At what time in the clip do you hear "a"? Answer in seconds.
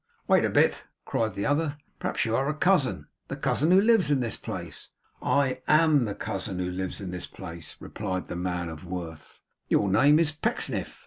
0.43-0.49, 2.49-2.55